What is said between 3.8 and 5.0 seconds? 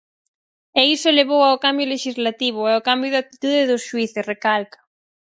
xuíces, recalca.